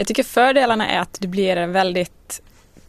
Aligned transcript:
Jag 0.00 0.06
tycker 0.06 0.22
fördelarna 0.22 0.88
är 0.88 1.00
att 1.00 1.16
det 1.20 1.28
blir 1.28 1.56
en 1.56 1.72
väldigt 1.72 2.40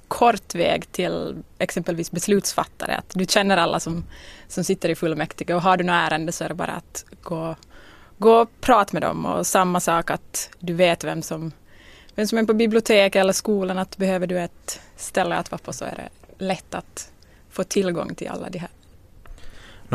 kort 0.07 0.55
väg 0.55 0.91
till 0.91 1.43
exempelvis 1.57 2.11
beslutsfattare. 2.11 2.95
Att 2.95 3.11
du 3.13 3.25
känner 3.25 3.57
alla 3.57 3.79
som, 3.79 4.03
som 4.47 4.63
sitter 4.63 4.89
i 4.89 4.95
fullmäktige 4.95 5.53
och 5.53 5.61
har 5.61 5.77
du 5.77 5.83
något 5.83 5.93
ärende 5.93 6.31
så 6.31 6.43
är 6.43 6.49
det 6.49 6.55
bara 6.55 6.71
att 6.71 7.05
gå, 7.21 7.55
gå 8.17 8.33
och 8.33 8.49
prata 8.61 8.89
med 8.93 9.01
dem. 9.01 9.25
Och 9.25 9.47
samma 9.47 9.79
sak 9.79 10.11
att 10.11 10.49
du 10.59 10.73
vet 10.73 11.03
vem 11.03 11.21
som, 11.21 11.51
vem 12.15 12.27
som 12.27 12.37
är 12.37 12.43
på 12.43 12.53
biblioteket 12.53 13.19
eller 13.19 13.33
skolan. 13.33 13.77
Att 13.77 13.97
behöver 13.97 14.27
du 14.27 14.39
ett 14.39 14.81
ställe 14.95 15.35
att 15.35 15.51
vara 15.51 15.59
på 15.59 15.73
så 15.73 15.85
är 15.85 15.95
det 15.95 16.09
lätt 16.45 16.75
att 16.75 17.11
få 17.49 17.63
tillgång 17.63 18.15
till 18.15 18.27
alla 18.27 18.49
de 18.49 18.59
här 18.59 18.69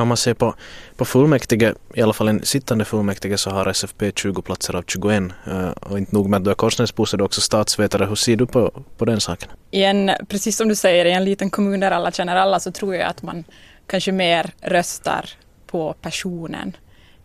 om 0.03 0.09
man 0.09 0.17
ser 0.17 0.35
på, 0.35 0.55
på 0.97 1.05
fullmäktige, 1.05 1.75
i 1.95 2.03
alla 2.03 2.13
fall 2.13 2.29
en 2.29 2.45
sittande 2.45 2.85
fullmäktige, 2.85 3.39
så 3.39 3.51
har 3.51 3.67
SFP 3.67 4.13
20 4.15 4.43
platser 4.43 4.77
av 4.77 4.85
21. 4.87 5.23
Uh, 5.49 5.69
och 5.69 5.99
inte 5.99 6.15
nog 6.15 6.29
med 6.29 6.39
att 6.39 6.45
du 6.45 6.51
är 6.51 6.55
Korsnäsbo 6.55 7.07
så 7.07 7.17
är 7.17 7.19
du 7.19 7.25
också 7.25 7.41
statsvetare. 7.41 8.05
Hur 8.05 8.15
ser 8.15 8.37
du 8.37 8.47
på, 8.47 8.83
på 8.97 9.05
den 9.05 9.21
saken? 9.21 9.51
I 9.71 9.85
en, 9.85 10.11
precis 10.29 10.57
som 10.57 10.69
du 10.69 10.75
säger, 10.75 11.05
i 11.05 11.13
en 11.13 11.25
liten 11.25 11.51
kommun 11.51 11.81
där 11.81 11.91
alla 11.91 12.13
känner 12.13 12.37
alla 12.37 12.61
så 12.61 12.73
tror 12.73 12.95
jag 12.95 13.09
att 13.09 13.23
man 13.23 13.45
kanske 13.87 14.13
mer 14.13 14.51
röstar 14.61 15.31
på 15.67 15.95
personen 16.01 16.77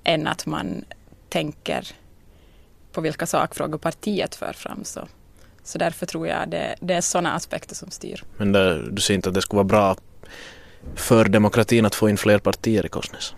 än 0.03 0.27
att 0.27 0.45
man 0.45 0.85
tänker 1.29 1.87
på 2.91 3.01
vilka 3.01 3.25
sakfrågor 3.25 3.77
partiet 3.77 4.35
för 4.35 4.53
fram. 4.53 4.83
Så, 4.83 5.07
så 5.63 5.77
därför 5.77 6.05
tror 6.05 6.27
jag 6.27 6.49
det, 6.49 6.75
det 6.79 6.93
är 6.93 7.01
sådana 7.01 7.33
aspekter 7.33 7.75
som 7.75 7.91
styr. 7.91 8.23
Men 8.37 8.51
det, 8.51 8.89
du 8.91 9.01
ser 9.01 9.13
inte 9.13 9.29
att 9.29 9.35
det 9.35 9.41
skulle 9.41 9.57
vara 9.57 9.63
bra 9.63 9.95
för 10.95 11.25
demokratin 11.25 11.85
att 11.85 11.95
få 11.95 12.09
in 12.09 12.17
fler 12.17 12.39
partier 12.39 12.85
i 12.85 12.89
Korsnäs? 12.89 13.33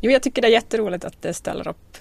Jo, 0.00 0.10
jag 0.10 0.22
tycker 0.22 0.42
det 0.42 0.48
är 0.48 0.52
jätteroligt 0.52 1.04
att 1.04 1.22
det 1.22 1.34
ställer 1.34 1.68
upp 1.68 1.96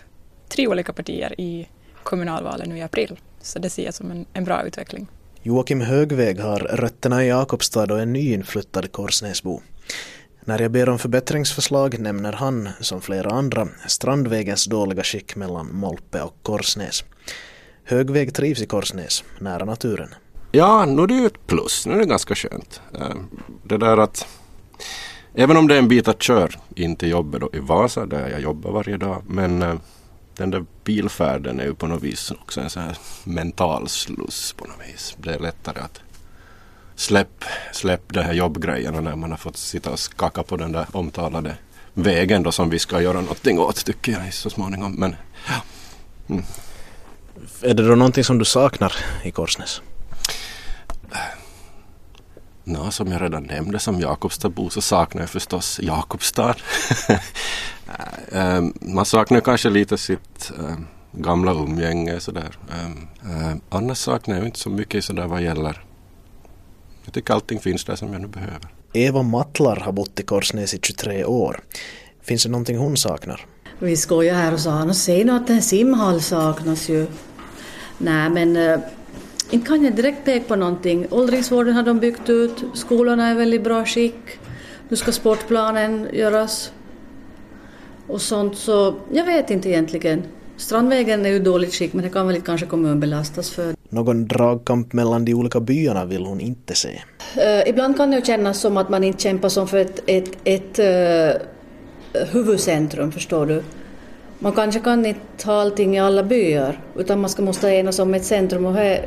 tre 0.50 0.68
olika 0.68 0.94
partier 0.94 1.42
i 1.42 1.68
kommunalvalen 2.04 2.70
nu 2.70 2.78
i 2.78 2.82
april. 2.82 3.20
Så 3.42 3.60
det 3.60 3.70
ser 3.70 3.86
jag 3.86 3.94
som 3.94 4.12
en, 4.12 4.26
en 4.34 4.44
bra 4.44 4.64
utveckling. 4.64 5.08
Joakim 5.44 5.82
Högväg 5.82 6.40
har 6.40 6.60
rötterna 6.60 7.24
i 7.24 7.28
Jakobstad 7.28 7.94
och 7.94 8.00
är 8.00 8.06
nyinflyttad 8.06 8.92
Korsnäsbo. 8.92 9.62
När 10.42 10.62
jag 10.62 10.72
ber 10.72 10.90
om 10.90 11.00
förbättringsförslag 11.00 12.00
nämner 12.00 12.34
han, 12.34 12.70
som 12.80 13.02
flera 13.02 13.30
andra, 13.30 13.68
Strandvägens 13.88 14.66
dåliga 14.66 15.04
skick 15.04 15.36
mellan 15.36 15.76
Molpe 15.76 16.22
och 16.22 16.36
Korsnäs. 16.42 17.04
Högväg 17.84 18.34
trivs 18.34 18.62
i 18.62 18.66
Korsnäs, 18.66 19.24
nära 19.40 19.66
naturen. 19.66 20.10
Ja, 20.52 20.86
nu 20.86 21.02
är 21.02 21.08
det 21.08 21.14
ju 21.14 21.26
ett 21.26 21.48
plus. 21.48 21.86
Nu 21.86 21.94
är 21.94 21.98
det 21.98 22.06
ganska 22.06 22.36
skönt. 22.36 22.82
Eh, 22.94 23.16
det 23.64 23.78
där 23.78 23.98
att 23.98 24.28
Även 25.40 25.58
om 25.58 25.68
det 25.68 25.76
är 25.76 25.80
en 25.80 25.88
bit 25.88 26.08
att 26.08 26.24
köra 26.24 26.50
in 26.76 26.96
till 26.96 27.10
jobbet 27.10 27.42
då 27.42 27.50
i 27.54 27.60
Vasa 27.60 28.06
där 28.06 28.30
jag 28.30 28.42
jobbar 28.42 28.72
varje 28.72 28.98
dag. 28.98 29.24
Men 29.28 29.62
eh, 29.62 29.76
den 30.38 30.52
där 30.52 30.66
bilfärden 30.84 31.60
är 31.60 31.64
ju 31.64 31.76
på 31.76 31.88
något 31.88 32.04
vis 32.04 32.32
också 32.32 32.62
en 32.62 32.70
sån 32.70 32.84
här 32.84 32.98
mental 33.24 33.90
sluss 33.90 34.54
på 34.58 34.66
något 34.66 34.80
vis. 34.94 35.16
Det 35.18 35.34
är 35.34 35.40
lättare 35.40 35.80
att 35.80 36.02
släpp, 36.96 37.44
släpp 37.74 38.14
de 38.14 38.22
här 38.22 38.34
jobbgrejerna 38.34 39.02
när 39.02 39.16
man 39.16 39.32
har 39.32 39.38
fått 39.38 39.58
sitta 39.58 39.92
och 39.92 40.00
skaka 40.00 40.44
på 40.44 40.58
den 40.58 40.72
där 40.72 40.86
omtalade 40.92 41.58
vägen 41.94 42.44
då 42.44 42.52
som 42.52 42.70
vi 42.70 42.80
ska 42.80 43.02
göra 43.02 43.22
någonting 43.22 43.60
åt 43.60 43.86
tycker 43.86 44.12
jag 44.12 44.34
så 44.34 44.50
småningom. 44.50 44.96
Men, 44.96 45.16
ja. 45.48 45.62
Mm. 46.30 46.44
Är 47.62 47.74
det 47.74 47.88
då 47.88 47.96
någonting 47.96 48.24
som 48.24 48.38
du 48.38 48.46
saknar 48.46 48.94
i 49.24 49.32
Korsnäs? 49.32 49.82
Nå, 52.70 52.92
som 52.92 53.12
jag 53.12 53.22
redan 53.22 53.44
nämnde 53.44 53.80
som 53.80 54.00
Jakobstadbo 54.00 54.70
så 54.70 54.82
saknar 54.82 55.22
jag 55.22 55.30
förstås 55.30 55.80
Jakobstad. 55.84 56.56
Eh, 58.32 58.62
man 58.82 59.06
saknar 59.06 59.40
kanske 59.40 59.70
lite 59.70 59.98
sitt 59.98 60.52
äh, 60.60 60.76
gamla 61.12 61.52
umgänge 61.52 62.20
sådär. 62.20 62.58
Annars 63.70 63.98
saknar 63.98 64.36
jag 64.36 64.46
inte 64.46 64.60
så 64.60 64.70
mycket 64.70 65.06
sådär 65.06 65.28
vad 65.28 65.42
gäller. 65.42 65.84
Jag 67.06 67.14
tycker 67.14 67.34
allting 67.34 67.60
finns 67.60 67.86
där 67.86 67.96
som 67.96 68.14
jag 68.14 68.22
nu 68.22 68.28
behöver. 68.28 68.68
Eva 68.94 69.22
Mattlar 69.22 69.76
har 69.76 69.92
bott 69.92 70.20
i 70.20 70.24
Korsnäs 70.24 70.74
i 70.74 70.80
23 70.82 71.26
år. 71.26 71.64
Finns 72.22 72.44
det 72.44 72.50
någonting 72.50 72.78
hon 72.78 72.98
saknar? 72.98 73.46
Vi 73.80 73.98
skojade 73.98 74.40
här 74.40 74.54
och 74.54 74.60
sa, 74.60 74.94
säg 74.94 75.24
nu 75.24 75.32
att 75.32 75.50
en 75.50 75.62
simhall 75.62 76.22
saknas 76.22 76.90
ju. 76.90 77.08
Nej 77.98 78.30
men 78.30 78.82
inte 79.50 79.68
kan 79.68 79.84
jag 79.84 79.96
direkt 79.96 80.26
peka 80.26 80.46
på 80.48 80.56
någonting. 80.56 81.08
Åldringsvården 81.10 81.74
har 81.74 81.84
de 81.84 82.00
byggt 82.00 82.30
ut, 82.30 82.64
skolorna 82.74 83.28
är 83.28 83.36
väldigt 83.36 83.64
bra 83.64 83.86
skick. 83.86 84.40
Nu 84.90 84.96
ska 84.96 85.12
sportplanen 85.12 86.08
göras. 86.14 86.72
Och 88.08 88.22
sånt 88.22 88.58
så, 88.58 88.96
jag 89.14 89.26
vet 89.26 89.50
inte 89.50 89.70
egentligen. 89.70 90.24
Strandvägen 90.58 91.26
är 91.26 91.30
ju 91.30 91.40
dåligt 91.40 91.74
skick 91.74 91.94
men 91.94 92.04
det 92.04 92.10
kan 92.10 92.28
väl 92.28 92.42
kanske 92.42 92.66
kommunen 92.66 93.00
belastas 93.00 93.50
för. 93.50 93.76
Någon 93.90 94.28
dragkamp 94.28 94.94
mellan 94.94 95.26
de 95.26 95.34
olika 95.34 95.60
byarna 95.60 96.06
vill 96.06 96.26
hon 96.26 96.40
inte 96.40 96.74
se. 96.76 96.90
Uh, 97.38 97.70
ibland 97.70 97.98
kan 97.98 98.12
det 98.12 98.18
ju 98.18 98.26
kännas 98.26 98.60
som 98.62 98.78
att 98.78 98.90
man 98.90 99.04
inte 99.04 99.24
kämpar 99.24 99.50
som 99.50 99.68
för 99.68 99.78
ett, 99.78 100.04
ett, 100.06 100.38
ett 100.44 100.80
uh, 100.80 101.42
huvudcentrum, 102.32 103.12
förstår 103.12 103.46
du. 103.46 103.64
Man 104.40 104.52
kanske 104.52 104.80
kan 104.80 105.06
inte 105.06 105.20
ha 105.46 105.62
allting 105.62 105.96
i 105.96 106.00
alla 106.00 106.24
byar 106.24 106.80
utan 106.98 107.22
man 107.22 107.30
ska 107.30 107.42
måste 107.42 107.68
enas 107.68 108.00
om 108.00 108.14
ett 108.14 108.26
centrum 108.26 108.66
och 108.66 108.74
här 108.74 109.06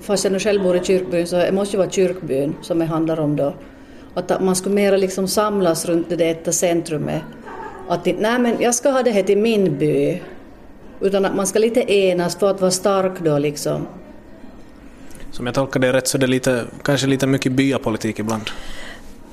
fast 0.00 0.24
jag 0.24 0.32
nu 0.32 0.38
själv 0.38 0.62
bor 0.62 0.76
i 0.76 0.84
kyrkbyn 0.84 1.26
så 1.26 1.36
det 1.36 1.52
måste 1.52 1.76
ju 1.76 1.78
vara 1.78 1.90
kyrkbyn 1.90 2.54
som 2.62 2.78
det 2.78 2.84
handlar 2.84 3.20
om 3.20 3.36
då. 3.36 3.54
Att 4.14 4.42
man 4.42 4.56
skulle 4.56 4.74
mera 4.74 4.96
liksom 4.96 5.28
samlas 5.28 5.86
runt 5.86 6.08
det 6.08 6.16
detta 6.16 6.52
centrumet. 6.52 7.22
Att 7.88 8.06
inte, 8.06 8.22
nej 8.22 8.38
men 8.38 8.56
jag 8.60 8.74
ska 8.74 8.90
ha 8.90 9.02
det 9.02 9.10
här 9.10 9.22
till 9.22 9.38
min 9.38 9.78
by. 9.78 10.22
Utan 11.00 11.24
att 11.24 11.36
man 11.36 11.46
ska 11.46 11.58
lite 11.58 11.92
enas 11.92 12.36
för 12.36 12.50
att 12.50 12.60
vara 12.60 12.70
stark 12.70 13.20
då 13.20 13.38
liksom. 13.38 13.86
Som 15.30 15.46
jag 15.46 15.54
tolkar 15.54 15.80
det 15.80 15.92
rätt 15.92 16.08
så 16.08 16.18
är 16.18 16.20
det 16.20 16.26
lite, 16.26 16.64
kanske 16.82 17.06
lite 17.06 17.26
mycket 17.26 17.52
byapolitik 17.52 18.18
ibland? 18.18 18.42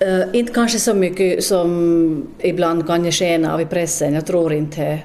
Uh, 0.03 0.35
inte 0.35 0.53
kanske 0.53 0.79
så 0.79 0.93
mycket 0.93 1.43
som 1.43 2.27
ibland 2.39 2.87
kan 2.87 3.05
ge 3.05 3.11
sken 3.11 3.45
av 3.45 3.61
i 3.61 3.65
pressen, 3.65 4.13
jag 4.13 4.25
tror 4.25 4.53
inte. 4.53 4.99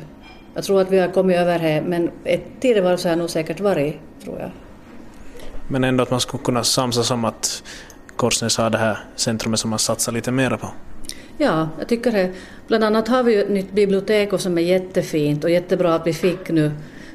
Jag 0.55 0.65
tror 0.65 0.81
att 0.81 0.91
vi 0.91 0.99
har 0.99 1.09
kommit 1.09 1.37
över 1.37 1.59
det, 1.59 1.83
men 1.87 2.11
ett 2.25 2.45
tidigare 2.61 2.99
så 2.99 3.09
har 3.09 3.17
nog 3.17 3.31
säkert 3.31 3.61
varit, 3.61 3.95
tror 4.25 4.39
jag. 4.39 4.51
Men 5.69 5.85
ändå 5.85 6.03
att 6.03 6.11
man 6.11 6.21
skulle 6.21 6.43
kunna 6.43 6.65
samsas 6.65 7.11
om 7.11 7.25
att 7.25 7.63
Korsnäs 8.17 8.57
har 8.57 8.71
det 8.71 8.79
här 8.79 8.99
centrumet 9.17 9.61
som 9.61 9.71
man 9.71 9.79
satsar 9.79 10.13
lite 10.13 10.33
mer 10.33 10.51
på. 10.51 10.69
Ja, 11.39 11.69
jag 11.79 11.89
tycker 11.89 12.13
det. 12.13 12.33
Bland 12.69 12.85
annat 12.85 13.09
har 13.09 13.23
vi 13.23 13.35
ju 13.35 13.41
ett 13.43 13.51
nytt 13.51 13.73
bibliotek 13.73 14.41
som 14.41 14.59
är 14.59 14.63
jättefint 14.63 15.45
och 15.45 15.51
jättebra 15.51 15.95
att 15.95 16.07
vi 16.07 16.13
fick 16.13 16.51
nu. 16.51 16.73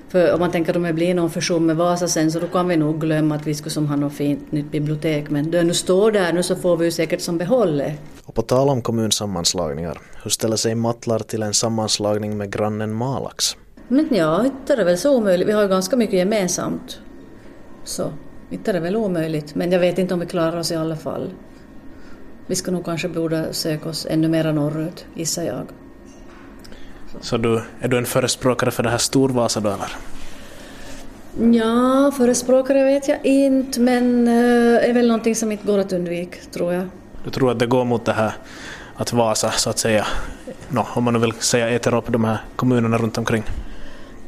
För 0.09 0.33
om 0.33 0.39
man 0.39 0.51
tänker 0.51 0.77
att 0.77 0.83
det 0.83 0.93
blir 0.93 1.13
någon 1.13 1.29
fusion 1.29 1.65
med 1.65 1.75
Vasa 1.75 2.07
sen 2.07 2.31
så 2.31 2.39
då 2.39 2.47
kan 2.47 2.67
vi 2.67 2.77
nog 2.77 3.01
glömma 3.01 3.35
att 3.35 3.47
vi 3.47 3.55
skulle 3.55 3.69
som 3.69 3.87
ha 3.87 3.95
något 3.95 4.13
fint 4.13 4.51
nytt 4.51 4.71
bibliotek. 4.71 5.29
Men 5.29 5.51
då 5.51 5.61
nu 5.61 5.73
står 5.73 6.11
där 6.11 6.33
nu 6.33 6.43
så 6.43 6.55
får 6.55 6.77
vi 6.77 6.85
ju 6.85 6.91
säkert 6.91 7.21
som 7.21 7.37
behålla. 7.37 7.83
Och 8.25 8.35
på 8.35 8.41
tal 8.41 8.69
om 8.69 8.81
kommunsammanslagningar, 8.81 10.01
hur 10.23 10.29
ställer 10.29 10.55
sig 10.55 10.75
Mattlar 10.75 11.19
till 11.19 11.43
en 11.43 11.53
sammanslagning 11.53 12.37
med 12.37 12.51
grannen 12.51 12.93
Malax? 12.93 13.57
Men 13.87 14.07
ja, 14.11 14.45
inte 14.45 14.73
är 14.73 14.77
det 14.77 14.83
väl 14.83 14.97
så 14.97 15.15
omöjligt. 15.17 15.47
Vi 15.47 15.51
har 15.51 15.61
ju 15.61 15.67
ganska 15.67 15.95
mycket 15.95 16.19
gemensamt. 16.19 16.99
Så 17.83 18.11
inte 18.49 18.71
är 18.71 18.73
det 18.73 18.79
väl 18.79 18.95
omöjligt, 18.95 19.55
men 19.55 19.71
jag 19.71 19.79
vet 19.79 19.97
inte 19.97 20.13
om 20.13 20.19
vi 20.19 20.25
klarar 20.25 20.57
oss 20.57 20.71
i 20.71 20.75
alla 20.75 20.95
fall. 20.95 21.29
Vi 22.47 22.55
ska 22.55 22.71
nog 22.71 22.85
kanske 22.85 23.09
borde 23.09 23.53
söka 23.53 23.89
oss 23.89 24.07
ännu 24.09 24.27
mera 24.27 24.51
norrut, 24.51 25.05
gissar 25.13 25.43
jag. 25.43 25.67
Så 27.21 27.37
du, 27.37 27.61
är 27.79 27.87
du 27.87 27.97
en 27.97 28.05
förespråkare 28.05 28.71
för 28.71 28.83
det 28.83 28.89
här 28.89 28.97
Storvasa 28.97 29.59
då 29.59 29.69
eller? 29.69 29.89
Ja, 31.55 32.11
förespråkare 32.17 32.83
vet 32.83 33.07
jag 33.07 33.25
inte, 33.25 33.79
men 33.79 34.27
eh, 34.27 34.89
är 34.89 34.93
väl 34.93 35.07
någonting 35.07 35.35
som 35.35 35.51
inte 35.51 35.67
går 35.67 35.77
att 35.77 35.93
undvika, 35.93 36.37
tror 36.51 36.73
jag. 36.73 36.87
Du 37.23 37.29
tror 37.29 37.51
att 37.51 37.59
det 37.59 37.67
går 37.67 37.85
mot 37.85 38.05
det 38.05 38.13
här 38.13 38.31
att 38.95 39.13
Vasa, 39.13 39.51
så 39.51 39.69
att 39.69 39.79
säga, 39.79 40.07
no, 40.69 40.85
om 40.93 41.03
man 41.03 41.13
nu 41.13 41.19
vill 41.19 41.33
säga, 41.33 41.69
äter 41.69 41.93
upp 41.93 42.05
de 42.07 42.23
här 42.23 42.37
kommunerna 42.55 42.97
runt 42.97 43.17
omkring? 43.17 43.43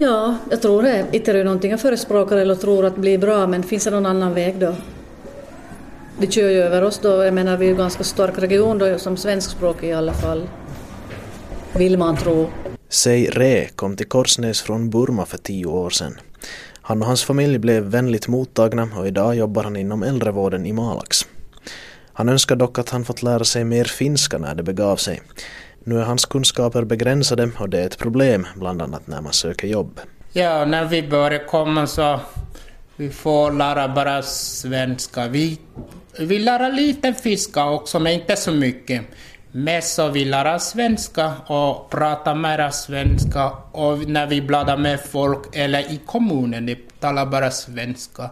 Ja, 0.01 0.35
jag 0.50 0.62
tror 0.62 0.84
det. 0.84 1.06
Inte 1.12 1.31
är 1.31 1.35
det 1.35 1.44
någonting 1.44 1.72
jag 1.72 1.81
förespråkar 1.81 2.38
eller 2.38 2.56
tror 2.56 2.85
att 2.85 2.95
blir 2.95 3.17
bra, 3.17 3.47
men 3.47 3.63
finns 3.63 3.84
det 3.84 3.91
någon 3.91 4.06
annan 4.06 4.34
väg 4.34 4.59
då? 4.59 4.76
De 6.20 6.28
kör 6.28 6.49
ju 6.49 6.58
över 6.61 6.81
oss 6.84 6.99
då, 6.99 7.23
jag 7.23 7.34
menar 7.34 7.58
vi 7.58 7.66
är 7.66 7.70
ju 7.70 7.76
ganska 7.76 8.03
stark 8.03 8.37
region 8.37 8.78
då 8.78 8.99
som 8.99 9.17
svenskspråkig 9.17 9.90
i 9.90 9.93
alla 9.93 10.14
fall. 10.14 10.49
Vill 11.73 11.97
man 11.97 12.17
tro. 12.17 12.47
Sei 12.90 13.29
Re 13.29 13.67
kom 13.67 13.97
till 13.97 14.08
Korsnäs 14.08 14.61
från 14.61 14.90
Burma 14.90 15.26
för 15.26 15.37
tio 15.37 15.66
år 15.66 15.90
sedan. 15.90 16.20
Han 16.81 17.02
och 17.02 17.08
hans 17.08 17.23
familj 17.23 17.58
blev 17.58 17.84
vänligt 17.84 18.28
mottagna 18.28 18.90
och 18.97 19.08
idag 19.08 19.35
jobbar 19.35 19.64
han 19.64 19.76
inom 19.76 20.03
äldrevården 20.03 20.66
i 20.66 20.73
Malax. 20.73 21.26
Han 22.22 22.29
önskar 22.29 22.56
dock 22.56 22.79
att 22.79 22.90
han 22.90 23.06
fått 23.06 23.23
lära 23.23 23.44
sig 23.44 23.64
mer 23.64 23.85
finska 23.85 24.38
när 24.38 24.56
det 24.56 24.64
begav 24.64 24.96
sig. 24.96 25.22
Nu 25.84 26.00
är 26.00 26.03
hans 26.03 26.26
kunskaper 26.26 26.84
begränsade 26.84 27.52
och 27.59 27.70
det 27.70 27.79
är 27.79 27.85
ett 27.85 27.97
problem, 27.97 28.47
bland 28.56 28.82
annat 28.82 29.08
när 29.08 29.22
man 29.22 29.34
söker 29.34 29.68
jobb. 29.68 30.00
Ja, 30.34 30.66
när 30.66 30.85
vi 30.85 31.03
börjar 31.03 31.47
komma 31.47 31.88
så 31.88 32.20
vi 32.96 33.09
får 33.09 33.52
lära 33.52 33.88
bara 33.88 34.22
svenska. 34.22 35.28
Vi, 35.28 35.59
vi 36.20 36.40
lär 36.40 36.72
lite 36.72 37.14
fiska 37.14 37.70
också, 37.70 38.00
men 38.00 38.14
inte 38.14 38.35
så 38.35 38.52
mycket. 38.52 39.02
Mest 39.52 39.96
så 39.96 40.08
vi 40.08 40.26
lär 40.26 40.58
svenska 40.58 41.34
och 41.47 41.90
pratar 41.90 42.35
mera 42.35 42.72
svenska 42.72 43.50
och 43.72 44.09
när 44.09 44.28
vi 44.28 44.41
bladar 44.41 44.78
med 44.78 45.00
folk 45.00 45.56
eller 45.56 45.79
i 45.79 46.00
kommunen, 46.06 46.66
de 46.66 46.76
talar 47.00 47.26
bara 47.26 47.52
svenska. 47.52 48.29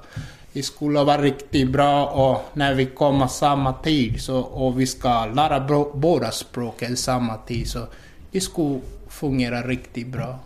Det 0.53 0.63
skulle 0.63 1.03
vara 1.03 1.21
riktigt 1.21 1.69
bra 1.69 2.05
och 2.05 2.57
när 2.57 2.73
vi 2.73 2.85
kommer 2.85 3.27
samma 3.27 3.73
tid 3.73 4.21
så, 4.21 4.39
och 4.39 4.79
vi 4.79 4.87
ska 4.87 5.25
lära 5.25 5.89
båda 5.93 6.31
språken 6.31 6.97
samma 6.97 7.37
tid 7.37 7.69
så 7.69 7.87
det 8.31 8.41
skulle 8.41 8.79
fungera 9.07 9.61
riktigt 9.61 10.07
bra. 10.07 10.39